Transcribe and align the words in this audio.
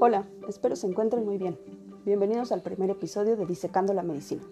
Hola, 0.00 0.28
espero 0.46 0.76
se 0.76 0.86
encuentren 0.86 1.24
muy 1.24 1.38
bien. 1.38 1.58
Bienvenidos 2.04 2.52
al 2.52 2.62
primer 2.62 2.88
episodio 2.88 3.36
de 3.36 3.46
Disecando 3.46 3.92
la 3.94 4.04
Medicina. 4.04 4.44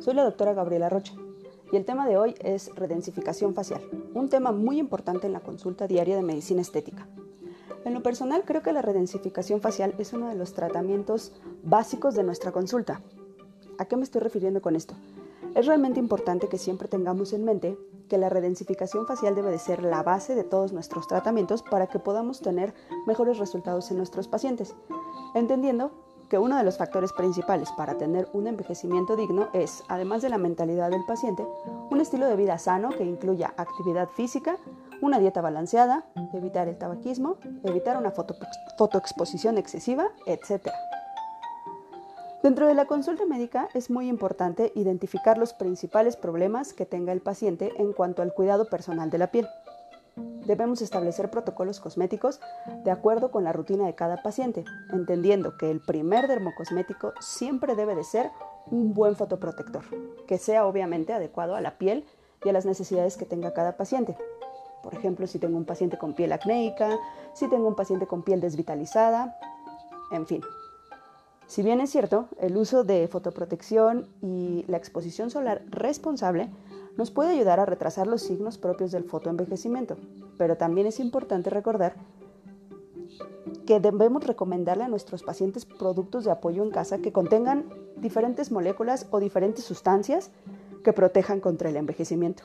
Soy 0.00 0.14
la 0.14 0.24
doctora 0.24 0.52
Gabriela 0.52 0.88
Rocha 0.88 1.14
y 1.70 1.76
el 1.76 1.84
tema 1.84 2.08
de 2.08 2.16
hoy 2.16 2.34
es 2.40 2.74
redensificación 2.74 3.54
facial, 3.54 3.82
un 4.14 4.28
tema 4.28 4.50
muy 4.50 4.80
importante 4.80 5.28
en 5.28 5.32
la 5.32 5.38
consulta 5.38 5.86
diaria 5.86 6.16
de 6.16 6.22
medicina 6.22 6.60
estética. 6.60 7.06
En 7.84 7.94
lo 7.94 8.02
personal 8.02 8.42
creo 8.44 8.62
que 8.62 8.72
la 8.72 8.82
redensificación 8.82 9.60
facial 9.60 9.94
es 9.98 10.12
uno 10.12 10.28
de 10.28 10.34
los 10.34 10.54
tratamientos 10.54 11.30
básicos 11.62 12.16
de 12.16 12.24
nuestra 12.24 12.50
consulta. 12.50 13.00
¿A 13.78 13.84
qué 13.84 13.96
me 13.96 14.02
estoy 14.02 14.22
refiriendo 14.22 14.60
con 14.60 14.74
esto? 14.74 14.96
Es 15.54 15.66
realmente 15.66 16.00
importante 16.00 16.48
que 16.48 16.58
siempre 16.58 16.88
tengamos 16.88 17.32
en 17.32 17.44
mente 17.44 17.78
que 18.08 18.18
la 18.18 18.28
redensificación 18.28 19.06
facial 19.06 19.36
debe 19.36 19.52
de 19.52 19.58
ser 19.58 19.82
la 19.82 20.02
base 20.02 20.34
de 20.34 20.42
todos 20.42 20.72
nuestros 20.72 21.06
tratamientos 21.06 21.62
para 21.62 21.86
que 21.86 22.00
podamos 22.00 22.40
tener 22.40 22.74
mejores 23.06 23.38
resultados 23.38 23.90
en 23.90 23.98
nuestros 23.98 24.26
pacientes, 24.26 24.74
entendiendo 25.34 25.92
que 26.28 26.38
uno 26.38 26.56
de 26.56 26.64
los 26.64 26.76
factores 26.76 27.12
principales 27.12 27.70
para 27.76 27.96
tener 27.96 28.28
un 28.32 28.48
envejecimiento 28.48 29.14
digno 29.14 29.48
es, 29.52 29.84
además 29.88 30.22
de 30.22 30.30
la 30.30 30.38
mentalidad 30.38 30.90
del 30.90 31.04
paciente, 31.04 31.46
un 31.90 32.00
estilo 32.00 32.26
de 32.26 32.34
vida 32.34 32.58
sano 32.58 32.90
que 32.90 33.04
incluya 33.04 33.54
actividad 33.56 34.08
física, 34.08 34.56
una 35.02 35.20
dieta 35.20 35.40
balanceada, 35.40 36.06
evitar 36.32 36.66
el 36.66 36.78
tabaquismo, 36.78 37.36
evitar 37.62 37.96
una 37.96 38.10
fotoexposición 38.10 39.58
excesiva, 39.58 40.08
etc. 40.26 40.68
Dentro 42.44 42.66
de 42.66 42.74
la 42.74 42.84
consulta 42.84 43.24
médica 43.24 43.70
es 43.72 43.88
muy 43.88 44.06
importante 44.06 44.70
identificar 44.74 45.38
los 45.38 45.54
principales 45.54 46.14
problemas 46.14 46.74
que 46.74 46.84
tenga 46.84 47.10
el 47.10 47.22
paciente 47.22 47.72
en 47.78 47.94
cuanto 47.94 48.20
al 48.20 48.34
cuidado 48.34 48.66
personal 48.66 49.08
de 49.08 49.16
la 49.16 49.30
piel. 49.30 49.48
Debemos 50.44 50.82
establecer 50.82 51.30
protocolos 51.30 51.80
cosméticos 51.80 52.40
de 52.84 52.90
acuerdo 52.90 53.30
con 53.30 53.44
la 53.44 53.54
rutina 53.54 53.86
de 53.86 53.94
cada 53.94 54.22
paciente, 54.22 54.66
entendiendo 54.92 55.56
que 55.56 55.70
el 55.70 55.80
primer 55.80 56.28
dermocosmético 56.28 57.14
siempre 57.18 57.76
debe 57.76 57.94
de 57.94 58.04
ser 58.04 58.30
un 58.70 58.92
buen 58.92 59.16
fotoprotector, 59.16 59.84
que 60.26 60.36
sea 60.36 60.66
obviamente 60.66 61.14
adecuado 61.14 61.54
a 61.54 61.62
la 61.62 61.78
piel 61.78 62.04
y 62.44 62.50
a 62.50 62.52
las 62.52 62.66
necesidades 62.66 63.16
que 63.16 63.24
tenga 63.24 63.54
cada 63.54 63.78
paciente. 63.78 64.18
Por 64.82 64.92
ejemplo, 64.92 65.26
si 65.26 65.38
tengo 65.38 65.56
un 65.56 65.64
paciente 65.64 65.96
con 65.96 66.12
piel 66.12 66.30
acnéica, 66.30 66.98
si 67.32 67.48
tengo 67.48 67.66
un 67.66 67.74
paciente 67.74 68.06
con 68.06 68.22
piel 68.22 68.42
desvitalizada, 68.42 69.34
en 70.12 70.26
fin, 70.26 70.42
si 71.46 71.62
bien 71.62 71.80
es 71.80 71.90
cierto, 71.90 72.28
el 72.40 72.56
uso 72.56 72.84
de 72.84 73.06
fotoprotección 73.08 74.08
y 74.22 74.64
la 74.66 74.76
exposición 74.76 75.30
solar 75.30 75.62
responsable 75.70 76.50
nos 76.96 77.10
puede 77.10 77.32
ayudar 77.32 77.60
a 77.60 77.66
retrasar 77.66 78.06
los 78.06 78.22
signos 78.22 78.58
propios 78.58 78.92
del 78.92 79.04
fotoenvejecimiento, 79.04 79.96
pero 80.38 80.56
también 80.56 80.86
es 80.86 81.00
importante 81.00 81.50
recordar 81.50 81.96
que 83.66 83.80
debemos 83.80 84.24
recomendarle 84.24 84.84
a 84.84 84.88
nuestros 84.88 85.22
pacientes 85.22 85.64
productos 85.64 86.24
de 86.24 86.30
apoyo 86.30 86.62
en 86.62 86.70
casa 86.70 86.98
que 86.98 87.12
contengan 87.12 87.64
diferentes 87.96 88.50
moléculas 88.50 89.06
o 89.10 89.20
diferentes 89.20 89.64
sustancias 89.64 90.30
que 90.82 90.92
protejan 90.92 91.40
contra 91.40 91.70
el 91.70 91.76
envejecimiento. 91.76 92.44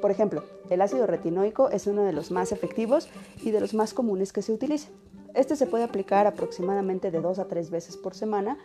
Por 0.00 0.10
ejemplo, 0.10 0.42
el 0.70 0.80
ácido 0.80 1.06
retinoico 1.06 1.68
es 1.70 1.86
uno 1.86 2.02
de 2.02 2.12
los 2.12 2.30
más 2.30 2.50
efectivos 2.50 3.08
y 3.42 3.50
de 3.50 3.60
los 3.60 3.74
más 3.74 3.94
comunes 3.94 4.32
que 4.32 4.42
se 4.42 4.52
utilizan. 4.52 4.92
Este 5.34 5.56
se 5.56 5.66
puede 5.66 5.84
aplicar 5.84 6.26
aproximadamente 6.26 7.10
de 7.10 7.20
dos 7.20 7.38
a 7.38 7.48
tres 7.48 7.70
veces 7.70 7.96
por 7.96 8.14
semana, 8.14 8.58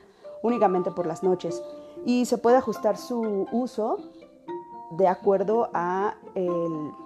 únicamente 0.44 0.92
por 0.92 1.08
las 1.08 1.24
noches, 1.24 1.64
y 2.06 2.26
se 2.26 2.38
puede 2.38 2.58
ajustar 2.58 2.98
su 2.98 3.48
uso 3.52 3.98
de 4.92 5.08
acuerdo 5.08 5.70
a 5.74 6.16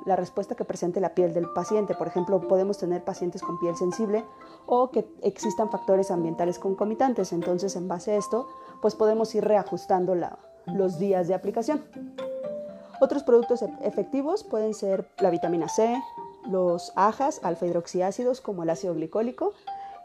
la 0.05 0.15
respuesta 0.15 0.55
que 0.55 0.65
presente 0.65 0.99
la 0.99 1.15
piel 1.15 1.33
del 1.33 1.49
paciente. 1.53 1.95
Por 1.95 2.07
ejemplo, 2.07 2.47
podemos 2.47 2.77
tener 2.77 3.03
pacientes 3.03 3.41
con 3.41 3.59
piel 3.59 3.75
sensible 3.75 4.23
o 4.67 4.91
que 4.91 5.07
existan 5.23 5.71
factores 5.71 6.11
ambientales 6.11 6.59
concomitantes. 6.59 7.33
Entonces, 7.33 7.75
en 7.75 7.87
base 7.87 8.11
a 8.11 8.17
esto, 8.17 8.47
pues 8.81 8.95
podemos 8.95 9.33
ir 9.33 9.45
reajustando 9.45 10.15
los 10.67 10.99
días 10.99 11.27
de 11.27 11.33
aplicación. 11.33 11.83
Otros 12.99 13.23
productos 13.23 13.63
efectivos 13.81 14.43
pueden 14.43 14.75
ser 14.75 15.09
la 15.19 15.31
vitamina 15.31 15.67
C, 15.67 15.99
los 16.49 16.93
ajas, 16.95 17.39
alfa 17.43 17.65
hidroxiácidos 17.65 18.41
como 18.41 18.63
el 18.63 18.69
ácido 18.69 18.93
glicólico 18.93 19.53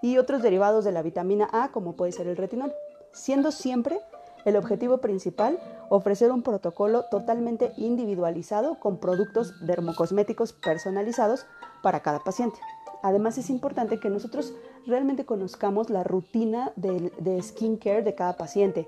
y 0.02 0.19
otros 0.19 0.42
derivados 0.42 0.84
de 0.84 0.92
la 0.92 1.02
vitamina 1.02 1.48
A 1.52 1.69
como 1.69 1.94
puede 1.97 2.12
ser 2.12 2.26
el 2.26 2.36
retinol, 2.36 2.72
siendo 3.12 3.50
siempre 3.50 4.00
el 4.44 4.56
objetivo 4.56 4.98
principal 4.98 5.58
ofrecer 5.88 6.30
un 6.30 6.42
protocolo 6.42 7.04
totalmente 7.10 7.72
individualizado 7.76 8.78
con 8.78 8.98
productos 8.98 9.66
dermocosméticos 9.66 10.52
personalizados 10.52 11.46
para 11.82 12.00
cada 12.00 12.20
paciente. 12.20 12.58
Además 13.02 13.38
es 13.38 13.50
importante 13.50 13.98
que 13.98 14.08
nosotros 14.08 14.54
realmente 14.86 15.26
conozcamos 15.26 15.91
la 15.91 16.04
rutina 16.04 16.72
de, 16.76 17.12
de 17.19 17.42
skincare 17.42 18.02
de 18.02 18.14
cada 18.14 18.36
paciente. 18.36 18.86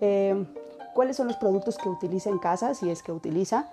Eh, 0.00 0.46
cuáles 0.94 1.16
son 1.16 1.28
los 1.28 1.36
productos 1.36 1.78
que 1.78 1.88
utiliza 1.88 2.30
en 2.30 2.38
casa, 2.38 2.74
si 2.74 2.90
es 2.90 3.02
que 3.02 3.12
utiliza, 3.12 3.70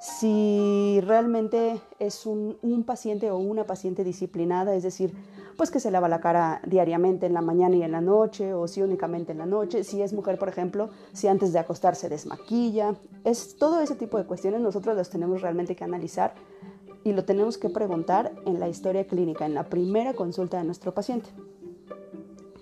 si 0.00 1.00
realmente 1.02 1.80
es 1.98 2.26
un, 2.26 2.58
paciente 2.86 3.30
o 3.30 3.38
una 3.38 3.64
paciente 3.64 4.04
disciplinada, 4.04 4.74
es 4.74 4.82
decir, 4.82 5.12
pues 5.56 5.70
que 5.70 5.80
se 5.80 5.90
lava 5.90 6.08
la 6.08 6.20
cara 6.20 6.60
diariamente 6.66 7.26
en 7.26 7.32
la 7.32 7.40
mañana 7.40 7.76
y 7.76 7.82
en 7.82 7.92
la 7.92 8.02
noche, 8.02 8.52
o 8.52 8.68
si 8.68 8.82
únicamente 8.82 9.32
en 9.32 9.38
la 9.38 9.46
noche, 9.46 9.84
si 9.84 10.02
es 10.02 10.12
mujer, 10.12 10.38
por 10.38 10.48
ejemplo, 10.48 10.90
si 11.12 11.28
antes 11.28 11.52
de 11.52 11.58
acostarse 11.58 12.08
desmaquilla, 12.08 12.94
es 13.24 13.56
todo 13.56 13.80
ese 13.80 13.94
tipo 13.94 14.18
de 14.18 14.24
cuestiones 14.24 14.60
nosotros 14.60 14.96
las 14.96 15.08
tenemos 15.08 15.40
realmente 15.40 15.74
que 15.74 15.84
analizar 15.84 16.34
y 17.04 17.12
lo 17.12 17.24
tenemos 17.24 17.56
que 17.56 17.70
preguntar 17.70 18.32
en 18.44 18.60
la 18.60 18.68
historia 18.68 19.06
clínica, 19.06 19.46
en 19.46 19.54
la 19.54 19.64
primera 19.64 20.12
consulta 20.12 20.58
de 20.58 20.64
nuestro 20.64 20.92
paciente. 20.92 21.30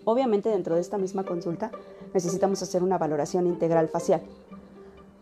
Obviamente 0.04 0.50
dentro 0.50 0.74
de 0.74 0.82
esta 0.82 0.98
misma 0.98 1.24
consulta 1.24 1.72
necesitamos 2.12 2.62
hacer 2.62 2.82
una 2.82 2.98
valoración 2.98 3.46
integral 3.46 3.88
facial 3.88 4.22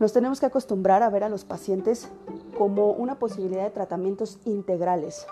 nos 0.03 0.13
tenemos 0.13 0.41
que 0.41 0.47
acostumbrar 0.47 1.05
a 1.05 1.11
ver 1.11 1.23
a 1.23 1.29
los 1.29 1.45
pacientes 1.45 2.09
como 2.59 2.91
una 2.91 3.21
posibilidad 3.21 3.63
de 3.63 3.71
tratamientos 3.71 4.41
integrales. 4.45 5.29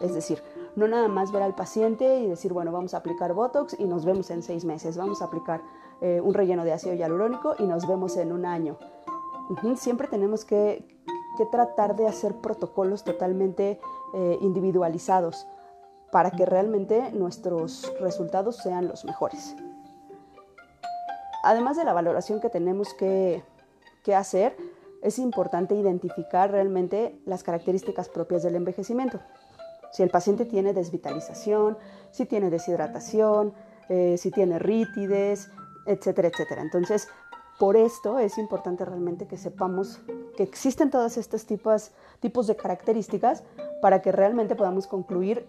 Es 0.00 0.14
decir, 0.14 0.40
no 0.76 0.86
nada 0.86 1.08
más 1.08 1.32
ver 1.32 1.42
al 1.42 1.56
paciente 1.56 2.20
y 2.20 2.28
decir, 2.28 2.52
bueno, 2.52 2.70
vamos 2.70 2.94
a 2.94 2.98
aplicar 2.98 3.34
Botox 3.34 3.74
y 3.80 3.86
nos 3.86 4.04
vemos 4.04 4.30
en 4.30 4.44
seis 4.44 4.64
meses, 4.64 4.96
vamos 4.96 5.20
a 5.20 5.24
aplicar 5.24 5.62
eh, 6.00 6.20
un 6.20 6.32
relleno 6.32 6.62
de 6.62 6.72
ácido 6.72 6.94
hialurónico 6.94 7.56
y 7.58 7.64
nos 7.64 7.88
vemos 7.88 8.16
en 8.16 8.30
un 8.30 8.46
año. 8.46 8.78
Siempre 9.74 10.06
tenemos 10.06 10.44
que, 10.44 10.86
tratar 11.50 11.96
de 11.96 12.06
hacer 12.06 12.36
protocolos 12.36 13.02
totalmente 13.02 13.80
eh, 14.14 14.38
individualizados 14.42 15.48
para 16.12 16.30
que 16.30 16.46
realmente 16.46 17.10
nuestros 17.10 17.92
resultados 17.98 18.58
sean 18.58 18.86
los 18.86 19.04
mejores. 19.04 19.56
Además 21.42 21.76
de 21.76 21.82
la 21.82 21.92
valoración 21.92 22.40
que 22.40 22.48
tenemos 22.48 22.94
que 22.94 23.42
qué 24.02 24.14
hacer, 24.14 24.56
es 25.02 25.18
importante 25.18 25.74
identificar 25.74 26.50
realmente 26.50 27.20
las 27.24 27.42
características 27.42 28.08
propias 28.08 28.42
del 28.42 28.54
envejecimiento. 28.54 29.20
Si 29.90 30.02
el 30.02 30.10
paciente 30.10 30.44
tiene 30.44 30.72
desvitalización, 30.72 31.76
si 32.10 32.24
tiene 32.24 32.50
deshidratación, 32.50 33.52
eh, 33.88 34.16
si 34.16 34.30
tiene 34.30 34.58
rítides, 34.58 35.50
etcétera, 35.86 36.28
etcétera. 36.28 36.62
Entonces, 36.62 37.08
por 37.58 37.76
esto 37.76 38.18
es 38.18 38.38
importante 38.38 38.84
realmente 38.84 39.26
que 39.26 39.36
sepamos 39.36 40.00
que 40.36 40.42
existen 40.42 40.90
todos 40.90 41.16
estos 41.16 41.46
tipos, 41.46 41.90
tipos 42.20 42.46
de 42.46 42.56
características 42.56 43.42
para 43.82 44.00
que 44.00 44.12
realmente 44.12 44.54
podamos 44.54 44.86
concluir 44.86 45.46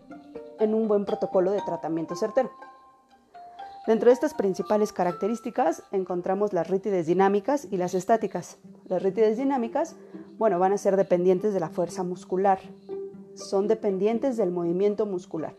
en 0.59 0.74
un 0.74 0.88
buen 0.88 1.06
protocolo 1.06 1.52
de 1.52 1.62
tratamiento 1.62 2.16
certero. 2.16 2.52
Dentro 3.86 4.08
de 4.10 4.14
estas 4.14 4.34
principales 4.34 4.94
características 4.94 5.84
encontramos 5.92 6.54
las 6.54 6.70
rítides 6.70 7.06
dinámicas 7.06 7.68
y 7.70 7.76
las 7.76 7.94
estáticas. 7.94 8.58
Las 8.88 9.04
rítides 9.04 9.38
dinámicas, 9.38 9.98
bueno, 10.38 10.58
van 10.58 10.72
a 10.72 10.78
ser 10.78 10.96
dependientes 10.96 11.54
de 11.54 11.60
la 11.60 11.68
fuerza 11.68 12.02
muscular, 12.04 12.60
son 13.36 13.68
dependientes 13.68 14.38
del 14.38 14.52
movimiento 14.52 15.06
muscular. 15.06 15.54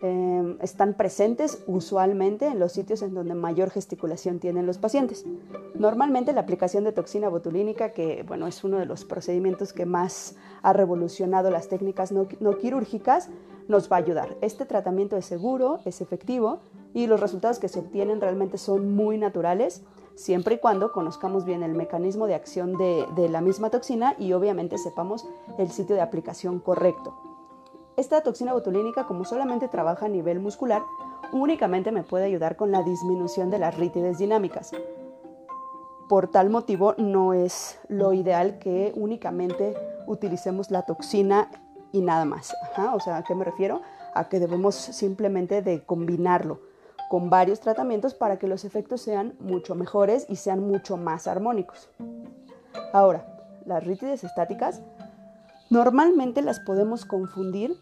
Em, 0.00 0.56
están 0.62 0.94
presentes 0.94 1.62
usualmente 1.66 2.46
en 2.46 2.58
los 2.58 2.72
sitios 2.72 3.02
en 3.02 3.12
donde 3.12 3.34
mayor 3.34 3.70
gesticulación 3.70 4.38
tienen 4.38 4.64
los 4.66 4.78
pacientes. 4.78 5.26
Normalmente 5.74 6.32
la 6.32 6.40
aplicación 6.40 6.84
de 6.84 6.92
toxina 6.92 7.28
botulínica, 7.28 7.92
que 7.92 8.22
bueno, 8.26 8.46
es 8.46 8.64
uno 8.64 8.78
de 8.78 8.86
los 8.86 9.04
procedimientos 9.04 9.74
que 9.74 9.84
más 9.84 10.36
ha 10.62 10.72
revolucionado 10.72 11.50
las 11.50 11.68
técnicas 11.68 12.10
no 12.10 12.58
quirúrgicas, 12.58 13.28
nos 13.68 13.90
va 13.90 13.96
a 13.96 14.00
ayudar. 14.00 14.36
Este 14.40 14.64
tratamiento 14.64 15.16
es 15.16 15.26
seguro, 15.26 15.80
es 15.84 16.00
efectivo 16.00 16.60
y 16.92 17.06
los 17.06 17.20
resultados 17.20 17.58
que 17.58 17.68
se 17.68 17.80
obtienen 17.80 18.20
realmente 18.20 18.58
son 18.58 18.94
muy 18.94 19.18
naturales, 19.18 19.82
siempre 20.14 20.56
y 20.56 20.58
cuando 20.58 20.92
conozcamos 20.92 21.44
bien 21.44 21.62
el 21.62 21.74
mecanismo 21.74 22.26
de 22.26 22.34
acción 22.34 22.76
de, 22.76 23.28
la 23.28 23.40
misma 23.40 23.70
toxina 23.70 24.14
y 24.18 24.32
obviamente 24.32 24.78
sepamos 24.78 25.26
el 25.58 25.70
sitio 25.70 25.96
de 25.96 26.02
aplicación 26.02 26.60
correcto. 26.60 27.14
Esta 27.96 28.22
toxina 28.22 28.52
botulínica, 28.52 29.06
como 29.06 29.24
solamente 29.24 29.68
trabaja 29.68 30.06
a 30.06 30.08
nivel 30.08 30.40
muscular, 30.40 30.82
únicamente 31.32 31.92
me 31.92 32.02
puede 32.02 32.24
ayudar 32.24 32.56
con 32.56 32.70
la 32.70 32.82
disminución 32.82 33.50
de 33.50 33.58
las 33.58 33.76
rítides 33.76 34.18
dinámicas. 34.18 34.72
Por 36.08 36.28
tal 36.28 36.50
motivo, 36.50 36.94
no 36.98 37.32
es 37.32 37.78
lo 37.88 38.12
ideal 38.12 38.58
que 38.58 38.92
únicamente 38.94 39.74
utilicemos 40.06 40.70
la 40.70 40.82
toxina 40.82 41.50
y 41.94 42.02
nada 42.02 42.24
más. 42.24 42.54
o 42.92 43.00
sea, 43.00 43.18
¿a 43.18 43.22
qué 43.22 43.34
me 43.34 43.44
refiero? 43.44 43.80
A 44.14 44.28
que 44.28 44.40
debemos 44.40 44.74
simplemente 44.74 45.62
de 45.62 45.84
combinarlo 45.84 46.60
con 47.08 47.30
varios 47.30 47.60
tratamientos 47.60 48.14
para 48.14 48.38
que 48.38 48.48
los 48.48 48.64
efectos 48.64 49.00
sean 49.00 49.34
mucho 49.38 49.76
mejores 49.76 50.26
y 50.28 50.36
sean 50.36 50.60
mucho 50.66 50.96
más 50.96 51.28
armónicos. 51.28 51.88
Ahora, 52.92 53.26
las 53.64 53.84
rítides 53.84 54.24
estáticas 54.24 54.82
normalmente 55.70 56.42
las 56.42 56.58
podemos 56.60 57.04
confundir 57.04 57.76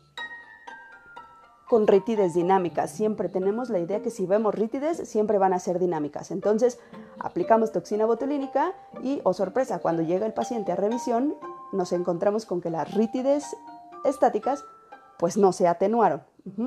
con 1.70 1.86
rítides 1.86 2.34
dinámicas. 2.34 2.90
Siempre 2.90 3.30
tenemos 3.30 3.70
la 3.70 3.78
idea 3.78 4.02
que 4.02 4.10
si 4.10 4.26
vemos 4.26 4.54
rítides, 4.54 5.08
siempre 5.08 5.38
van 5.38 5.54
a 5.54 5.58
ser 5.58 5.78
dinámicas. 5.78 6.30
Entonces, 6.30 6.78
aplicamos 7.18 7.72
toxina 7.72 8.04
botulínica 8.04 8.74
y, 9.02 9.22
oh 9.24 9.32
sorpresa, 9.32 9.78
cuando 9.78 10.02
llega 10.02 10.26
el 10.26 10.34
paciente 10.34 10.72
a 10.72 10.76
revisión, 10.76 11.34
nos 11.72 11.92
encontramos 11.92 12.44
con 12.44 12.60
que 12.60 12.68
las 12.68 12.92
rítides 12.92 13.56
estáticas 14.04 14.64
pues 15.18 15.36
no 15.36 15.52
se 15.52 15.68
atenuaron 15.68 16.22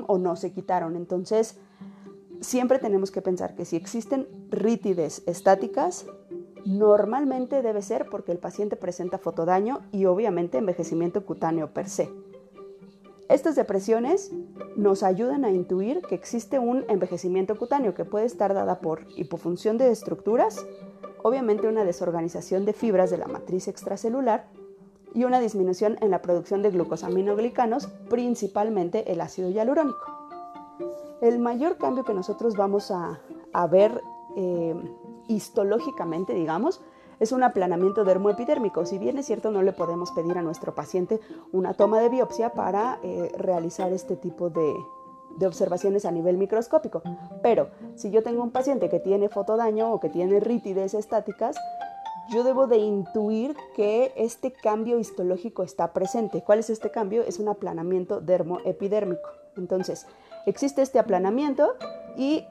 o 0.06 0.18
no 0.18 0.36
se 0.36 0.52
quitaron. 0.52 0.96
Entonces, 0.96 1.58
siempre 2.40 2.78
tenemos 2.78 3.10
que 3.10 3.22
pensar 3.22 3.54
que 3.54 3.64
si 3.64 3.76
existen 3.76 4.26
rítides 4.50 5.22
estáticas, 5.26 6.06
normalmente 6.64 7.62
debe 7.62 7.82
ser 7.82 8.06
porque 8.10 8.32
el 8.32 8.38
paciente 8.38 8.76
presenta 8.76 9.18
fotodaño 9.18 9.80
y 9.92 10.06
obviamente 10.06 10.58
envejecimiento 10.58 11.24
cutáneo 11.24 11.72
per 11.72 11.88
se. 11.88 12.10
Estas 13.28 13.56
depresiones 13.56 14.32
nos 14.76 15.02
ayudan 15.02 15.44
a 15.44 15.50
intuir 15.50 16.00
que 16.02 16.14
existe 16.14 16.58
un 16.58 16.84
envejecimiento 16.88 17.58
cutáneo 17.58 17.92
que 17.92 18.04
puede 18.04 18.24
estar 18.24 18.54
dada 18.54 18.80
por 18.80 19.06
hipofunción 19.16 19.78
de 19.78 19.90
estructuras, 19.90 20.64
obviamente 21.22 21.66
una 21.66 21.84
desorganización 21.84 22.64
de 22.64 22.72
fibras 22.72 23.10
de 23.10 23.18
la 23.18 23.26
matriz 23.26 23.66
extracelular 23.66 24.48
y 25.16 25.24
una 25.24 25.40
disminución 25.40 25.96
en 26.02 26.10
la 26.10 26.20
producción 26.20 26.60
de 26.60 26.70
glucosaminoglicanos, 26.70 27.86
principalmente 28.10 29.10
el 29.10 29.22
ácido 29.22 29.48
hialurónico. 29.48 30.04
El 31.22 31.38
mayor 31.38 31.78
cambio 31.78 32.04
que 32.04 32.12
nosotros 32.12 32.54
vamos 32.54 32.90
a, 32.90 33.18
ver 33.70 34.02
eh, 34.36 34.74
histológicamente, 35.26 36.34
digamos, 36.34 36.82
es 37.18 37.32
un 37.32 37.42
aplanamiento 37.42 38.04
dermoepidérmico. 38.04 38.84
Si 38.84 38.98
bien 38.98 39.16
es 39.16 39.24
cierto, 39.24 39.50
no 39.50 39.62
le 39.62 39.72
podemos 39.72 40.10
pedir 40.12 40.36
a 40.36 40.42
nuestro 40.42 40.74
paciente 40.74 41.18
una 41.50 41.72
toma 41.72 41.98
de 42.00 42.10
biopsia 42.10 42.52
para 42.52 42.98
eh, 43.02 43.32
realizar 43.38 43.94
este 43.94 44.16
tipo 44.16 44.50
de, 44.50 44.74
de 45.38 45.46
observaciones 45.46 46.04
a 46.04 46.10
nivel 46.10 46.36
microscópico. 46.36 47.02
Pero 47.42 47.70
si 47.94 48.10
yo 48.10 48.22
tengo 48.22 48.42
un 48.42 48.50
paciente 48.50 48.90
que 48.90 49.00
tiene 49.00 49.30
fotodaño 49.30 49.90
o 49.90 49.98
que 49.98 50.10
tiene 50.10 50.40
rítides 50.40 50.92
estáticas, 50.92 51.56
yo 52.30 52.44
debo 52.44 52.66
de 52.66 52.78
intuir 52.78 53.56
que 53.74 54.12
este 54.16 54.52
cambio 54.52 54.98
histológico 54.98 55.62
está 55.62 55.92
presente. 55.92 56.42
¿Cuál 56.42 56.58
es 56.58 56.70
este 56.70 56.90
cambio? 56.90 57.22
Es 57.22 57.38
un 57.38 57.48
aplanamiento 57.48 58.20
dermoepidérmico. 58.20 59.28
Entonces, 59.56 60.06
existe 60.44 60.82
este 60.82 60.98
aplanamiento 60.98 61.74
y 62.16 62.44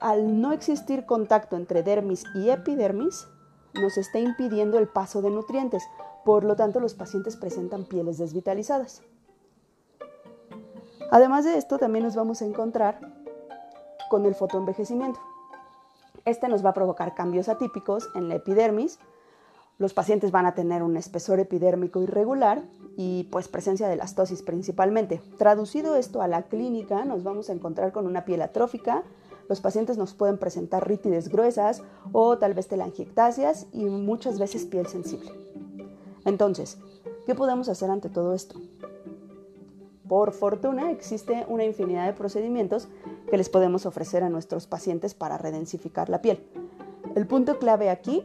al 0.00 0.40
no 0.40 0.52
existir 0.52 1.06
contacto 1.06 1.56
entre 1.56 1.82
dermis 1.82 2.24
y 2.34 2.50
epidermis, 2.50 3.28
nos 3.74 3.98
está 3.98 4.18
impidiendo 4.18 4.78
el 4.78 4.88
paso 4.88 5.22
de 5.22 5.30
nutrientes. 5.30 5.82
Por 6.24 6.44
lo 6.44 6.56
tanto, 6.56 6.80
los 6.80 6.94
pacientes 6.94 7.36
presentan 7.36 7.84
pieles 7.84 8.18
desvitalizadas. 8.18 9.02
Además 11.10 11.44
de 11.44 11.56
esto, 11.56 11.78
también 11.78 12.04
nos 12.04 12.16
vamos 12.16 12.42
a 12.42 12.46
encontrar 12.46 13.00
con 14.08 14.26
el 14.26 14.34
fotoenvejecimiento. 14.34 15.20
Este 16.26 16.48
nos 16.48 16.64
va 16.64 16.70
a 16.70 16.74
provocar 16.74 17.14
cambios 17.14 17.48
atípicos 17.48 18.10
en 18.16 18.28
la 18.28 18.34
epidermis. 18.34 18.98
Los 19.78 19.94
pacientes 19.94 20.32
van 20.32 20.44
a 20.44 20.56
tener 20.56 20.82
un 20.82 20.96
espesor 20.96 21.38
epidérmico 21.38 22.02
irregular 22.02 22.64
y 22.96 23.28
pues 23.30 23.46
presencia 23.46 23.86
de 23.86 23.94
elastosis 23.94 24.42
principalmente. 24.42 25.22
Traducido 25.38 25.94
esto 25.94 26.22
a 26.22 26.26
la 26.26 26.42
clínica, 26.42 27.04
nos 27.04 27.22
vamos 27.22 27.48
a 27.48 27.52
encontrar 27.52 27.92
con 27.92 28.08
una 28.08 28.24
piel 28.24 28.42
atrófica, 28.42 29.04
los 29.48 29.60
pacientes 29.60 29.98
nos 29.98 30.14
pueden 30.14 30.36
presentar 30.38 30.88
rítides 30.88 31.28
gruesas 31.28 31.84
o 32.10 32.36
tal 32.38 32.54
vez 32.54 32.66
telangiectasias 32.66 33.68
y 33.72 33.84
muchas 33.84 34.40
veces 34.40 34.64
piel 34.64 34.88
sensible. 34.88 35.30
Entonces, 36.24 36.78
¿qué 37.24 37.36
podemos 37.36 37.68
hacer 37.68 37.88
ante 37.88 38.08
todo 38.08 38.34
esto? 38.34 38.60
Por 40.08 40.32
fortuna 40.32 40.90
existe 40.90 41.44
una 41.48 41.64
infinidad 41.64 42.06
de 42.06 42.12
procedimientos 42.14 42.88
que 43.30 43.36
les 43.36 43.48
podemos 43.48 43.86
ofrecer 43.86 44.22
a 44.22 44.28
nuestros 44.28 44.66
pacientes 44.66 45.14
para 45.14 45.38
redensificar 45.38 46.08
la 46.08 46.22
piel. 46.22 46.46
El 47.14 47.26
punto 47.26 47.58
clave 47.58 47.90
aquí 47.90 48.24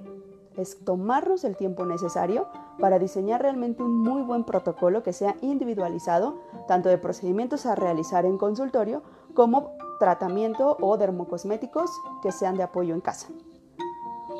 es 0.58 0.84
tomarnos 0.84 1.44
el 1.44 1.56
tiempo 1.56 1.86
necesario 1.86 2.48
para 2.80 3.00
diseñar 3.00 3.42
realmente 3.42 3.84
un 3.84 4.00
muy 4.00 4.22
buen 4.22 4.44
protocolo 4.44 5.04
que 5.04 5.14
sea 5.14 5.36
individualizado, 5.42 6.42
tanto 6.68 6.90
de 6.90 6.98
procedimientos 6.98 7.66
a 7.66 7.76
realizar 7.76 8.26
en 8.26 8.38
consultorio 8.38 9.02
como 9.34 9.72
tratamiento 10.00 10.78
o 10.82 10.98
dermocosméticos 10.98 11.92
que 12.22 12.32
sean 12.32 12.58
de 12.58 12.64
apoyo 12.64 12.94
en 12.94 13.02
casa. 13.02 13.28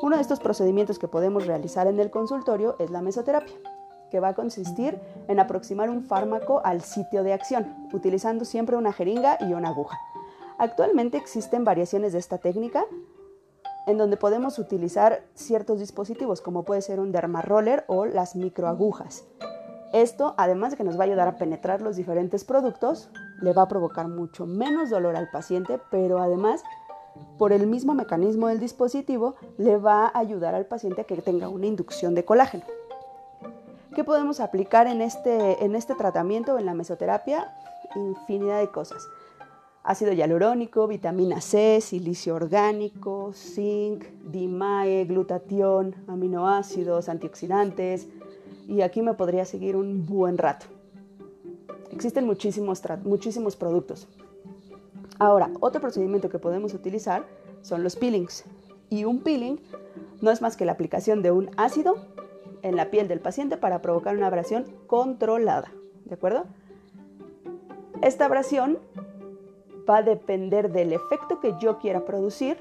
Uno 0.02 0.16
de 0.16 0.22
estos 0.22 0.40
procedimientos 0.40 0.98
que 0.98 1.08
podemos 1.08 1.46
realizar 1.46 1.86
en 1.86 2.00
el 2.00 2.10
consultorio 2.10 2.76
es 2.78 2.90
la 2.90 3.02
mesoterapia, 3.02 3.54
que 4.10 4.20
va 4.20 4.28
a 4.28 4.34
consistir 4.34 5.00
en 5.28 5.38
aproximar 5.38 5.88
un 5.88 6.02
fármaco 6.02 6.60
al 6.64 6.82
sitio 6.82 7.22
de 7.22 7.32
acción, 7.32 7.88
utilizando 7.92 8.44
siempre 8.44 8.76
una 8.76 8.92
jeringa 8.92 9.38
y 9.40 9.52
una 9.52 9.68
aguja. 9.68 9.96
Actualmente 10.58 11.16
existen 11.16 11.64
variaciones 11.64 12.12
de 12.12 12.18
esta 12.18 12.38
técnica 12.38 12.84
en 13.86 13.98
donde 13.98 14.16
podemos 14.16 14.58
utilizar 14.58 15.24
ciertos 15.34 15.78
dispositivos 15.80 16.40
como 16.40 16.64
puede 16.64 16.82
ser 16.82 17.00
un 17.00 17.12
dermaroller 17.12 17.84
o 17.88 18.06
las 18.06 18.36
microagujas. 18.36 19.24
Esto, 19.92 20.34
además 20.38 20.70
de 20.70 20.76
que 20.78 20.84
nos 20.84 20.96
va 20.96 21.02
a 21.02 21.06
ayudar 21.06 21.28
a 21.28 21.36
penetrar 21.36 21.82
los 21.82 21.96
diferentes 21.96 22.44
productos, 22.44 23.10
le 23.42 23.52
va 23.52 23.62
a 23.62 23.68
provocar 23.68 24.08
mucho 24.08 24.46
menos 24.46 24.88
dolor 24.88 25.16
al 25.16 25.30
paciente, 25.30 25.78
pero 25.90 26.18
además, 26.22 26.62
por 27.36 27.52
el 27.52 27.66
mismo 27.66 27.92
mecanismo 27.92 28.48
del 28.48 28.58
dispositivo, 28.58 29.34
le 29.58 29.76
va 29.76 30.06
a 30.06 30.18
ayudar 30.18 30.54
al 30.54 30.64
paciente 30.64 31.02
a 31.02 31.04
que 31.04 31.20
tenga 31.20 31.48
una 31.48 31.66
inducción 31.66 32.14
de 32.14 32.24
colágeno. 32.24 32.64
¿Qué 33.94 34.04
podemos 34.04 34.40
aplicar 34.40 34.86
en 34.86 35.02
este, 35.02 35.62
en 35.62 35.74
este 35.74 35.94
tratamiento, 35.94 36.58
en 36.58 36.64
la 36.64 36.72
mesoterapia? 36.72 37.54
Infinidad 37.94 38.60
de 38.60 38.68
cosas. 38.68 39.06
Ácido 39.84 40.12
hialurónico, 40.12 40.86
vitamina 40.86 41.40
C, 41.40 41.80
silicio 41.80 42.36
orgánico, 42.36 43.32
zinc, 43.32 44.04
DIMAE, 44.30 45.06
glutatión, 45.06 45.96
aminoácidos, 46.06 47.08
antioxidantes, 47.08 48.06
y 48.68 48.82
aquí 48.82 49.02
me 49.02 49.14
podría 49.14 49.44
seguir 49.44 49.74
un 49.74 50.06
buen 50.06 50.38
rato. 50.38 50.66
Existen 51.90 52.26
muchísimos, 52.26 52.80
muchísimos 53.02 53.56
productos. 53.56 54.06
Ahora, 55.18 55.50
otro 55.58 55.80
procedimiento 55.80 56.28
que 56.28 56.38
podemos 56.38 56.74
utilizar 56.74 57.26
son 57.62 57.82
los 57.82 57.96
peelings. 57.96 58.44
Y 58.88 59.04
un 59.04 59.18
peeling 59.18 59.56
no 60.20 60.30
es 60.30 60.42
más 60.42 60.56
que 60.56 60.64
la 60.64 60.72
aplicación 60.72 61.22
de 61.22 61.32
un 61.32 61.50
ácido 61.56 61.96
en 62.62 62.76
la 62.76 62.92
piel 62.92 63.08
del 63.08 63.18
paciente 63.18 63.56
para 63.56 63.82
provocar 63.82 64.16
una 64.16 64.28
abrasión 64.28 64.64
controlada. 64.86 65.72
¿De 66.04 66.14
acuerdo? 66.14 66.44
Esta 68.00 68.26
abrasión 68.26 68.78
va 69.88 69.98
a 69.98 70.02
depender 70.02 70.70
del 70.70 70.92
efecto 70.92 71.40
que 71.40 71.54
yo 71.60 71.78
quiera 71.78 72.04
producir. 72.04 72.58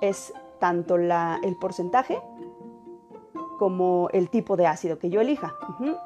Es 0.00 0.32
tanto 0.58 0.96
el 0.96 1.56
porcentaje 1.60 2.20
como 3.58 4.08
el 4.12 4.28
tipo 4.30 4.56
de 4.56 4.66
ácido 4.66 4.98
que 4.98 5.10
yo 5.10 5.20
elija. 5.20 5.54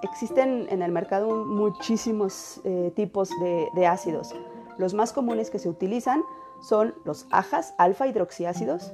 Existen 0.03 0.67
en 0.71 0.83
el 0.83 0.93
mercado 0.93 1.45
muchísimos 1.45 2.61
eh, 2.65 2.93
tipos 2.95 3.31
de, 3.75 3.87
ácidos. 3.87 4.35
Los 4.77 4.95
más 4.95 5.13
comunes 5.13 5.51
que 5.51 5.59
se 5.59 5.69
utilizan 5.69 6.23
son 6.61 6.95
los 7.05 7.27
ajas, 7.31 7.75
alfa 7.79 8.07
hidroxiácidos, 8.07 8.93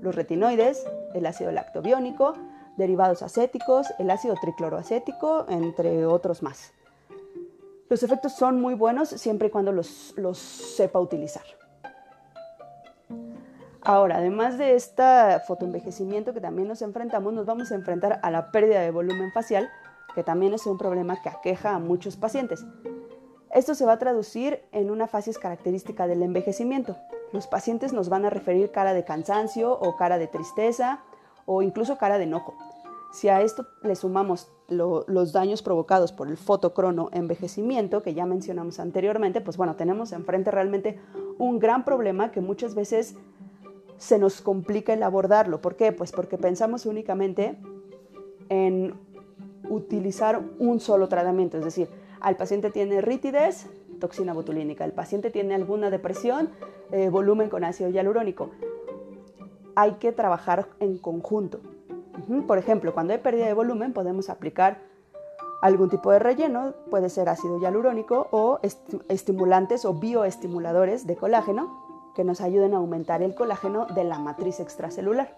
los 0.00 0.14
retinoides, 0.14 0.84
el 1.14 1.26
ácido 1.26 1.52
lactobiónico, 1.52 2.34
derivados 2.76 3.22
acéticos, 3.22 3.86
el 3.98 4.10
ácido 4.10 4.34
tricloroacético, 4.40 5.46
entre 5.48 6.06
otros 6.06 6.42
más. 6.42 6.72
Los 7.92 8.02
efectos 8.02 8.32
son 8.32 8.58
muy 8.58 8.72
buenos 8.72 9.10
siempre 9.10 9.48
y 9.48 9.50
cuando 9.50 9.70
los 9.70 10.38
sepa 10.38 10.98
utilizar. 10.98 11.42
Ahora, 13.82 14.16
además 14.16 14.56
de 14.56 14.76
este 14.76 15.02
fotoenvejecimiento 15.46 16.32
que 16.32 16.40
también 16.40 16.68
nos 16.68 16.80
enfrentamos, 16.80 17.34
nos 17.34 17.44
vamos 17.44 17.70
a 17.70 17.74
enfrentar 17.74 18.18
a 18.22 18.30
la 18.30 18.50
pérdida 18.50 18.80
de 18.80 18.90
volumen 18.90 19.30
facial, 19.32 19.68
que 20.14 20.22
también 20.22 20.54
es 20.54 20.64
un 20.64 20.78
problema 20.78 21.20
que 21.20 21.28
aqueja 21.28 21.74
a 21.74 21.78
muchos 21.80 22.16
pacientes. 22.16 22.64
Esto 23.50 23.74
se 23.74 23.84
va 23.84 23.92
a 23.92 23.98
traducir 23.98 24.62
en 24.72 24.90
una 24.90 25.06
fase 25.06 25.30
característica 25.34 26.06
del 26.06 26.22
envejecimiento. 26.22 26.96
Los 27.30 27.46
pacientes 27.46 27.92
nos 27.92 28.08
van 28.08 28.24
a 28.24 28.30
referir 28.30 28.70
cara 28.70 28.94
de 28.94 29.04
cansancio 29.04 29.70
o 29.70 29.96
cara 29.98 30.16
de 30.16 30.28
tristeza 30.28 31.02
o 31.44 31.60
incluso 31.60 31.98
cara 31.98 32.16
de 32.16 32.24
enojo. 32.24 32.54
Si 33.12 33.28
a 33.28 33.42
esto 33.42 33.66
le 33.82 33.96
sumamos 33.96 34.50
los 34.72 35.32
daños 35.32 35.62
provocados 35.62 36.12
por 36.12 36.28
el 36.28 36.36
fotocrono 36.36 37.08
envejecimiento 37.12 38.02
que 38.02 38.14
ya 38.14 38.26
mencionamos 38.26 38.80
anteriormente, 38.80 39.40
pues 39.40 39.56
bueno, 39.56 39.76
tenemos 39.76 40.12
enfrente 40.12 40.50
realmente 40.50 40.98
un 41.38 41.58
gran 41.58 41.84
problema 41.84 42.32
que 42.32 42.40
muchas 42.40 42.74
veces 42.74 43.14
se 43.98 44.18
nos 44.18 44.40
complica 44.40 44.92
el 44.92 45.02
abordarlo. 45.02 45.60
¿Por 45.60 45.76
qué? 45.76 45.92
Pues 45.92 46.12
porque 46.12 46.38
pensamos 46.38 46.86
únicamente 46.86 47.56
en 48.48 48.94
utilizar 49.68 50.42
un 50.58 50.80
solo 50.80 51.08
tratamiento, 51.08 51.58
es 51.58 51.64
decir, 51.64 51.88
el 52.28 52.36
paciente 52.36 52.70
tiene 52.70 53.00
ritidez, 53.00 53.68
toxina 54.02 54.32
botulínica. 54.32 54.84
El 54.84 54.92
paciente 54.92 55.30
tiene 55.30 55.54
alguna 55.54 55.88
depresión, 55.88 56.50
eh, 56.90 57.08
volumen 57.08 57.48
con 57.48 57.62
ácido 57.62 57.88
hialurónico. 57.88 58.50
Hay 59.76 59.92
que 59.92 60.12
trabajar 60.12 60.68
en 60.80 60.98
conjunto. 60.98 61.60
Por 62.46 62.58
ejemplo, 62.58 62.92
cuando 62.94 63.12
hay 63.12 63.18
pérdida 63.18 63.46
de 63.46 63.54
volumen 63.54 63.92
podemos 63.92 64.28
aplicar 64.28 64.78
algún 65.62 65.88
tipo 65.88 66.10
de 66.10 66.18
relleno, 66.18 66.74
puede 66.90 67.08
ser 67.08 67.28
ácido 67.28 67.58
hialurónico 67.58 68.28
o 68.32 68.58
estimulantes 69.08 69.84
o 69.84 69.94
bioestimuladores 69.94 71.06
de 71.06 71.16
colágeno 71.16 72.12
que 72.14 72.24
nos 72.24 72.40
ayuden 72.40 72.74
a 72.74 72.78
aumentar 72.78 73.22
el 73.22 73.34
colágeno 73.34 73.86
de 73.86 74.04
la 74.04 74.18
matriz 74.18 74.60
extracelular. 74.60 75.34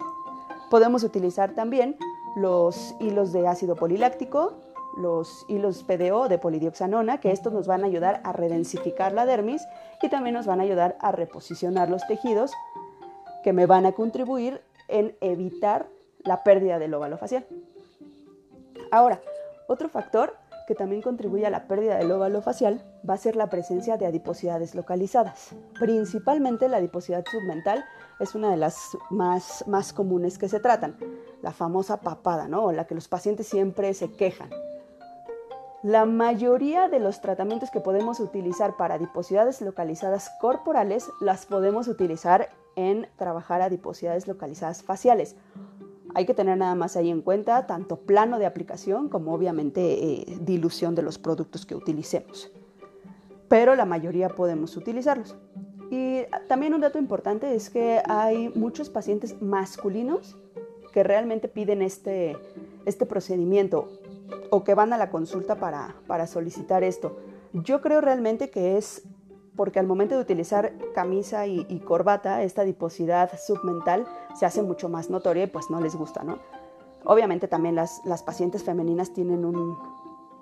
Podemos 0.70 1.04
utilizar 1.04 1.54
también 1.54 1.96
los 2.36 2.94
hilos 3.00 3.32
de 3.32 3.46
ácido 3.46 3.76
poliláctico, 3.76 4.54
los 4.96 5.44
hilos 5.48 5.84
PDO 5.84 6.28
de 6.28 6.38
polidioxanona, 6.38 7.20
que 7.20 7.30
estos 7.30 7.52
nos 7.52 7.66
van 7.66 7.82
a 7.82 7.86
ayudar 7.86 8.20
a 8.24 8.32
redensificar 8.32 9.12
la 9.12 9.26
dermis 9.26 9.62
y 10.02 10.08
también 10.08 10.34
nos 10.34 10.46
van 10.46 10.60
a 10.60 10.64
ayudar 10.64 10.96
a 11.00 11.12
reposicionar 11.12 11.90
los 11.90 12.06
tejidos 12.06 12.52
que 13.42 13.52
me 13.52 13.66
van 13.66 13.86
a 13.86 13.92
contribuir 13.92 14.62
en 14.88 15.16
evitar 15.20 15.88
la 16.24 16.42
pérdida 16.42 16.78
del 16.78 16.94
óvalo 16.94 17.18
facial. 17.18 17.46
Ahora, 18.90 19.20
otro 19.66 19.88
factor 19.88 20.36
que 20.66 20.74
también 20.74 21.02
contribuye 21.02 21.46
a 21.46 21.50
la 21.50 21.66
pérdida 21.66 21.96
del 21.96 22.10
óvalo 22.10 22.40
facial 22.40 22.82
va 23.08 23.14
a 23.14 23.18
ser 23.18 23.36
la 23.36 23.50
presencia 23.50 23.96
de 23.96 24.06
adiposidades 24.06 24.74
localizadas. 24.74 25.54
Principalmente 25.78 26.68
la 26.68 26.78
adiposidad 26.78 27.24
submental 27.30 27.84
es 28.18 28.34
una 28.34 28.50
de 28.50 28.56
las 28.56 28.96
más, 29.10 29.64
más 29.66 29.92
comunes 29.92 30.38
que 30.38 30.48
se 30.48 30.60
tratan, 30.60 30.96
la 31.42 31.52
famosa 31.52 32.00
papada, 32.00 32.48
¿no? 32.48 32.64
O 32.64 32.72
la 32.72 32.86
que 32.86 32.94
los 32.94 33.08
pacientes 33.08 33.46
siempre 33.46 33.92
se 33.94 34.12
quejan. 34.12 34.50
La 35.82 36.06
mayoría 36.06 36.88
de 36.88 36.98
los 36.98 37.20
tratamientos 37.20 37.70
que 37.70 37.80
podemos 37.80 38.18
utilizar 38.18 38.76
para 38.78 38.94
adiposidades 38.94 39.60
localizadas 39.60 40.30
corporales 40.40 41.10
las 41.20 41.44
podemos 41.44 41.88
utilizar 41.88 42.48
en 42.74 43.06
trabajar 43.16 43.60
adiposidades 43.60 44.26
localizadas 44.26 44.82
faciales. 44.82 45.36
Hay 46.14 46.26
que 46.26 46.34
tener 46.34 46.56
nada 46.56 46.74
más 46.74 46.96
ahí 46.96 47.10
en 47.10 47.22
cuenta 47.22 47.66
tanto 47.66 47.96
plano 47.96 48.38
de 48.38 48.46
aplicación 48.46 49.08
como 49.08 49.34
obviamente 49.34 49.80
eh, 49.82 50.38
dilución 50.40 50.94
de 50.94 51.02
los 51.02 51.18
productos 51.18 51.66
que 51.66 51.74
utilicemos. 51.74 52.52
Pero 53.48 53.74
la 53.74 53.84
mayoría 53.84 54.28
podemos 54.28 54.76
utilizarlos. 54.76 55.36
Y 55.90 56.22
también 56.48 56.74
un 56.74 56.80
dato 56.80 56.98
importante 56.98 57.54
es 57.54 57.68
que 57.68 58.00
hay 58.08 58.48
muchos 58.50 58.90
pacientes 58.90 59.40
masculinos 59.42 60.36
que 60.92 61.02
realmente 61.02 61.48
piden 61.48 61.82
este, 61.82 62.36
este 62.86 63.06
procedimiento 63.06 63.88
o 64.50 64.64
que 64.64 64.74
van 64.74 64.92
a 64.92 64.98
la 64.98 65.10
consulta 65.10 65.56
para, 65.56 65.96
para 66.06 66.26
solicitar 66.26 66.84
esto. 66.84 67.18
Yo 67.52 67.80
creo 67.80 68.00
realmente 68.00 68.50
que 68.50 68.76
es 68.76 69.02
porque 69.56 69.78
al 69.78 69.86
momento 69.86 70.14
de 70.14 70.20
utilizar 70.20 70.72
camisa 70.94 71.46
y, 71.46 71.80
corbata, 71.80 72.42
esta 72.42 72.62
adiposidad 72.62 73.30
submental 73.38 74.06
se 74.34 74.46
hace 74.46 74.62
mucho 74.62 74.88
más 74.88 75.10
notoria 75.10 75.44
y 75.44 75.46
pues 75.46 75.70
no 75.70 75.80
les 75.80 75.94
gusta, 75.94 76.24
¿no? 76.24 76.38
Obviamente 77.04 77.48
también 77.48 77.74
las, 77.74 78.04
las 78.04 78.22
pacientes 78.22 78.64
femeninas 78.64 79.12
tienen 79.12 79.44
un, 79.44 79.78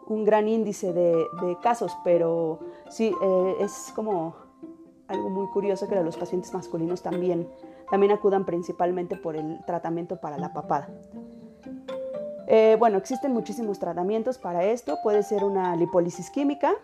un 0.06 0.24
gran 0.24 0.48
índice 0.48 0.92
de, 0.92 1.26
de, 1.42 1.58
casos, 1.60 1.92
pero 2.04 2.60
sí, 2.88 3.14
eh, 3.20 3.56
es 3.60 3.92
como 3.94 4.34
algo 5.08 5.28
muy 5.28 5.48
curioso 5.48 5.88
que 5.88 5.96
los 5.96 6.16
pacientes 6.16 6.54
masculinos 6.54 7.02
también, 7.02 7.48
también 7.90 8.12
acudan 8.12 8.46
principalmente 8.46 9.16
por 9.16 9.36
el 9.36 9.58
tratamiento 9.66 10.20
para 10.20 10.38
la 10.38 10.52
papada. 10.52 10.88
Eh, 12.46 12.76
bueno, 12.78 12.98
existen 12.98 13.32
muchísimos 13.32 13.78
tratamientos 13.78 14.38
para 14.38 14.64
esto. 14.64 14.98
Puede 15.02 15.22
ser 15.22 15.44
una 15.44 15.74
lipólisis 15.76 16.30
química, 16.30 16.74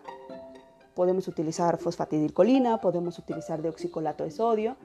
podemos 0.99 1.29
utilizar 1.29 1.77
fosfatidilcolina, 1.77 2.81
podemos 2.81 3.17
utilizar 3.17 3.61
deoxicolato 3.61 4.25
de 4.25 4.31
sodio, 4.31 4.75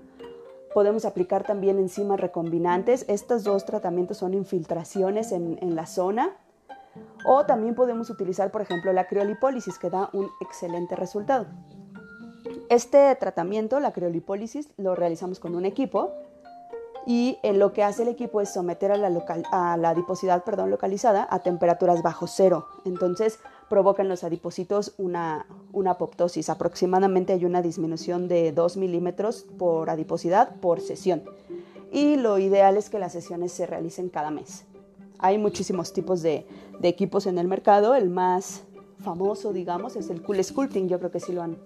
podemos 0.73 1.05
aplicar 1.07 1.43
también 1.43 1.77
enzimas 1.81 2.21
recombinantes. 2.21 3.05
Estos 3.09 3.43
dos 3.43 3.65
tratamientos 3.65 4.19
son 4.19 4.33
infiltraciones 4.33 5.33
en, 5.33 5.59
en 5.61 5.75
la 5.75 5.87
zona. 5.87 6.37
O 7.27 7.47
también 7.47 7.75
podemos 7.75 8.11
utilizar, 8.11 8.53
por 8.53 8.63
ejemplo, 8.63 8.93
la 8.93 9.09
criolipólisis, 9.09 9.77
que 9.77 9.91
da 9.91 10.11
un 10.13 10.31
excelente 10.41 10.95
resultado. 10.95 11.47
Este 12.71 13.13
tratamiento, 13.17 13.81
la 13.81 13.93
criolipólisis, 13.93 14.69
lo 14.77 14.95
realizamos 14.95 15.41
con 15.41 15.57
un 15.57 15.65
equipo 15.65 16.13
y 17.07 17.39
lo 17.43 17.73
que 17.73 17.83
hace 17.83 18.03
el 18.03 18.09
equipo 18.09 18.41
es 18.41 18.53
someter 18.53 18.93
a 18.93 18.97
la, 18.97 19.09
a 19.51 19.77
la 19.77 19.89
adiposidad 19.91 20.45
perdón, 20.45 20.71
localizada 20.71 21.27
a 21.29 21.41
temperaturas 21.41 22.03
bajo 22.03 22.29
cero. 22.29 22.69
Entonces 22.85 23.41
provocan 23.75 24.09
los 24.09 24.23
adipocitos 24.23 24.95
una, 24.99 25.47
una 25.73 25.91
apoptosis. 25.91 26.49
Aproximadamente 26.49 27.33
hay 27.33 27.45
una 27.45 27.61
disminución 27.61 28.29
de 28.29 28.53
2 28.53 28.77
milímetros 28.77 29.47
por 29.59 29.91
adiposidad 29.91 30.61
por 30.61 30.81
sesión. 30.81 31.25
Y 31.91 32.15
lo 32.15 32.39
ideal 32.39 32.77
es 32.77 32.89
que 32.89 33.01
las 33.01 33.11
sesiones 33.11 33.51
se 33.51 33.67
realicen 33.67 34.11
cada 34.11 34.31
mes. 34.31 34.65
Hay 35.19 35.39
muchísimos 35.39 35.93
tipos 35.93 36.23
de, 36.23 36.47
de 36.79 36.87
equipos 36.87 37.27
en 37.27 37.37
el 37.37 37.49
mercado. 37.49 37.97
El 37.97 38.11
más 38.11 38.63
famoso, 39.01 39.53
digamos, 39.53 39.97
es 39.97 40.09
el 40.09 40.23
Cool 40.23 40.45
Sculpting. 40.45 40.89
Yo 40.89 41.01
creo 41.01 41.11
que 41.11 41.19
sí 41.19 41.33
lo 41.33 41.43
han, 41.43 41.59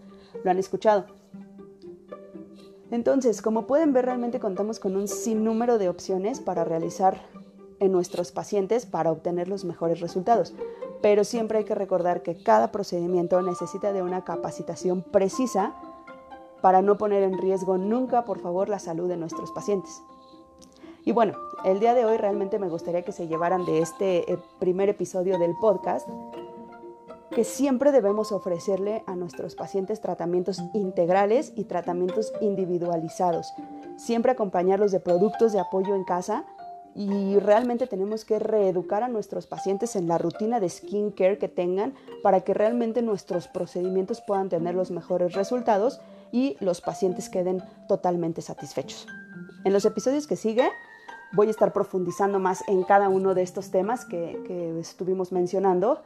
lo 0.43 0.51
han 0.51 0.57
escuchado. 0.57 1.05
Entonces, 2.91 3.43
como 3.43 3.67
pueden 3.67 3.93
ver, 3.93 4.07
realmente 4.07 4.41
contamos 4.41 4.81
con 4.81 4.97
un 4.97 5.09
sinnúmero 5.09 5.77
de 5.77 5.91
opciones 5.91 6.41
para 6.41 6.65
realizar 6.65 7.21
en 7.81 7.93
nuestros 7.93 8.33
pacientes 8.33 8.87
para 8.87 9.13
obtener 9.13 9.47
los 9.49 9.67
mejores 9.67 10.01
resultados. 10.01 10.55
Pero 11.01 11.25
siempre 11.25 11.59
hay 11.59 11.65
que 11.65 11.75
recordar 11.75 12.23
que 12.23 12.43
cada 12.43 12.73
procedimiento 12.73 13.41
necesita 13.43 13.93
de 13.93 14.03
una 14.03 14.25
capacitación 14.25 15.03
precisa 15.03 15.75
para 16.61 16.83
no 16.83 16.99
poner 16.99 17.23
en 17.23 17.39
riesgo 17.39 17.79
nunca, 17.79 18.25
por 18.25 18.41
favor, 18.41 18.69
la 18.69 18.79
salud 18.79 19.09
de 19.09 19.17
nuestros 19.17 19.53
pacientes. 19.53 20.03
Y 21.05 21.13
bueno, 21.13 21.35
el 21.65 21.81
día 21.81 21.95
de 21.95 22.05
hoy 22.05 22.17
realmente 22.17 22.59
me 22.59 22.69
gustaría 22.69 23.03
que 23.03 23.13
se 23.13 23.29
llevaran 23.29 23.65
de 23.65 23.79
este 23.79 24.31
eh, 24.31 24.39
primer 24.59 24.89
episodio 24.89 25.39
del 25.39 25.57
podcast 25.57 26.09
que 27.31 27.45
siempre 27.45 27.93
debemos 27.93 28.33
ofrecerle 28.33 29.05
a 29.07 29.15
nuestros 29.15 29.55
pacientes 29.55 30.01
tratamientos 30.01 30.61
integrales 30.75 31.53
y 31.57 31.65
tratamientos 31.65 32.33
individualizados. 32.41 33.53
Siempre 33.97 34.33
acompañarlos 34.33 34.93
de 34.93 35.01
productos 35.01 35.53
de 35.53 35.61
apoyo 35.61 35.95
en 35.95 36.05
casa 36.05 36.45
y 36.99 37.39
realmente 37.39 37.87
tenemos 37.87 38.25
que 38.25 38.41
reeducar 38.41 39.05
a 39.05 39.09
nuestros 39.09 39.47
pacientes 39.47 39.95
en 39.95 40.09
la 40.09 40.19
rutina 40.19 40.59
de 40.59 40.69
skincare 40.69 41.39
que 41.39 41.47
tengan 41.47 41.95
para 42.25 42.41
que 42.41 42.55
realmente 42.55 43.03
nuestros 43.03 43.47
procedimientos 43.47 44.21
puedan 44.21 44.49
tener 44.49 44.75
los 44.75 44.91
mejores 44.91 45.35
resultados 45.35 46.01
y 46.33 46.57
los 46.59 46.81
pacientes 46.81 47.29
queden 47.29 47.63
totalmente 47.87 48.43
satisfechos. 48.43 49.07
En 49.65 49.73
los 49.73 49.85
episodios 49.85 50.27
que 50.27 50.35
sigue 50.35 50.69
voy 51.35 51.47
a 51.47 51.51
estar 51.51 51.73
profundizando 51.73 52.41
más 52.41 52.65
en 52.67 52.83
cada 52.83 53.09
uno 53.09 53.33
de 53.33 53.43
estos 53.43 53.71
temas 53.71 54.05
que, 54.05 54.43
que 54.49 54.81
estuvimos 54.81 55.31
mencionando 55.31 56.03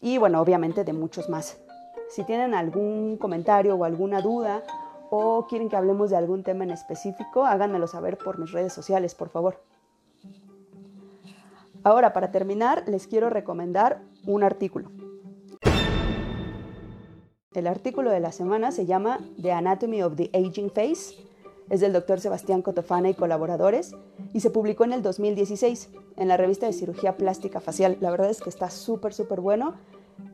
y 0.00 0.18
bueno, 0.18 0.40
obviamente 0.40 0.82
de 0.82 0.94
muchos 0.94 1.28
más. 1.28 1.58
Si 2.08 2.24
tienen 2.24 2.54
algún 2.54 3.18
comentario 3.18 3.76
o 3.76 3.84
alguna 3.84 4.20
duda 4.20 4.64
o 5.10 5.46
quieren 5.46 5.68
que 5.68 5.76
hablemos 5.76 6.10
de 6.10 6.16
algún 6.16 6.42
tema 6.42 6.64
en 6.64 6.72
específico, 6.72 7.44
háganmelo 7.44 7.86
saber 7.86 8.18
por 8.18 8.40
mis 8.40 8.50
redes 8.50 8.72
sociales, 8.72 9.14
por 9.14 9.28
favor. 9.28 9.60
Ahora, 11.84 12.14
para 12.14 12.32
terminar, 12.32 12.84
les 12.88 13.06
quiero 13.06 13.28
recomendar 13.28 14.02
un 14.26 14.42
artículo. 14.42 14.90
El 17.52 17.66
artículo 17.66 18.10
de 18.10 18.20
la 18.20 18.32
semana 18.32 18.72
se 18.72 18.86
llama 18.86 19.20
The 19.40 19.52
Anatomy 19.52 20.02
of 20.02 20.16
the 20.16 20.30
Aging 20.32 20.70
Face 20.70 21.14
es 21.70 21.80
del 21.80 21.92
doctor 21.92 22.20
Sebastián 22.20 22.62
Cotofana 22.62 23.10
y 23.10 23.14
colaboradores 23.14 23.94
y 24.32 24.40
se 24.40 24.50
publicó 24.50 24.84
en 24.84 24.92
el 24.92 25.02
2016 25.02 25.90
en 26.16 26.28
la 26.28 26.36
revista 26.36 26.66
de 26.66 26.72
cirugía 26.72 27.16
plástica 27.16 27.60
facial. 27.60 27.96
La 28.00 28.10
verdad 28.10 28.30
es 28.30 28.40
que 28.40 28.50
está 28.50 28.70
súper, 28.70 29.14
súper 29.14 29.40
bueno. 29.40 29.74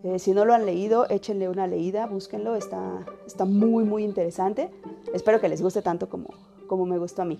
Eh, 0.02 0.19
si 0.19 0.33
no 0.33 0.45
lo 0.45 0.54
han 0.54 0.66
leído, 0.66 1.09
échenle 1.09 1.49
una 1.49 1.66
leída, 1.66 2.07
búsquenlo, 2.07 2.57
está, 2.57 3.04
está 3.26 3.45
muy, 3.45 3.85
muy 3.85 4.04
interesante. 4.04 4.71
Espero 5.12 5.40
que 5.40 5.49
les 5.49 5.62
guste 5.62 5.83
tanto 5.83 6.09
como, 6.09 6.28
como 6.66 6.87
me 6.87 6.99
gustó 6.99 7.23
a 7.23 7.25
mí. 7.25 7.38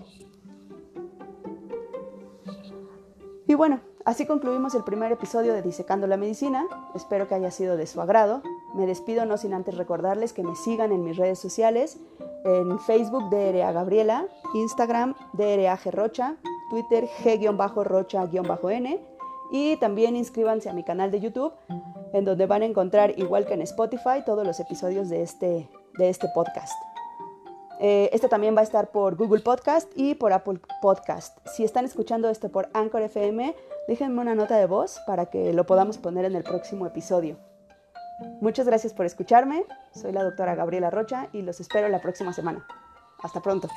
Y 3.47 3.53
bueno, 3.55 3.81
así 4.05 4.25
concluimos 4.25 4.75
el 4.75 4.83
primer 4.83 5.11
episodio 5.11 5.53
de 5.53 5.61
Disecando 5.61 6.07
la 6.07 6.17
Medicina. 6.17 6.67
Espero 6.95 7.27
que 7.27 7.35
haya 7.35 7.51
sido 7.51 7.77
de 7.77 7.87
su 7.87 8.01
agrado. 8.01 8.41
Me 8.73 8.85
despido 8.85 9.25
no 9.25 9.37
sin 9.37 9.53
antes 9.53 9.77
recordarles 9.77 10.33
que 10.33 10.43
me 10.43 10.55
sigan 10.55 10.91
en 10.91 11.03
mis 11.03 11.17
redes 11.17 11.39
sociales 11.39 11.97
en 12.43 12.79
Facebook 12.79 13.29
DRA 13.29 13.71
Gabriela, 13.71 14.27
Instagram 14.53 15.15
DRA 15.33 15.79
Rocha, 15.91 16.35
Twitter 16.69 17.07
G-Rocha-N 17.23 18.99
y 19.51 19.75
también 19.77 20.15
inscríbanse 20.15 20.69
a 20.69 20.73
mi 20.73 20.83
canal 20.83 21.11
de 21.11 21.19
YouTube 21.19 21.53
en 22.13 22.25
donde 22.25 22.45
van 22.45 22.61
a 22.61 22.65
encontrar, 22.65 23.17
igual 23.17 23.45
que 23.45 23.53
en 23.53 23.61
Spotify, 23.61 24.23
todos 24.25 24.45
los 24.45 24.59
episodios 24.59 25.09
de 25.09 25.21
este, 25.21 25.69
de 25.97 26.09
este 26.09 26.27
podcast. 26.33 26.73
Eh, 27.79 28.09
este 28.13 28.29
también 28.29 28.55
va 28.55 28.61
a 28.61 28.63
estar 28.63 28.91
por 28.91 29.15
Google 29.15 29.41
Podcast 29.41 29.91
y 29.95 30.13
por 30.15 30.33
Apple 30.33 30.59
Podcast. 30.81 31.37
Si 31.47 31.63
están 31.63 31.83
escuchando 31.83 32.29
esto 32.29 32.49
por 32.49 32.69
Anchor 32.73 33.01
FM, 33.01 33.55
déjenme 33.87 34.21
una 34.21 34.35
nota 34.35 34.57
de 34.57 34.65
voz 34.65 34.99
para 35.05 35.27
que 35.27 35.53
lo 35.53 35.65
podamos 35.65 35.97
poner 35.97 36.25
en 36.25 36.35
el 36.35 36.43
próximo 36.43 36.85
episodio. 36.85 37.37
Muchas 38.39 38.67
gracias 38.67 38.93
por 38.93 39.05
escucharme. 39.05 39.65
Soy 39.93 40.11
la 40.11 40.23
doctora 40.23 40.55
Gabriela 40.55 40.89
Rocha 40.89 41.29
y 41.33 41.41
los 41.41 41.59
espero 41.59 41.87
la 41.89 42.01
próxima 42.01 42.33
semana. 42.33 42.65
Hasta 43.23 43.41
pronto. 43.41 43.67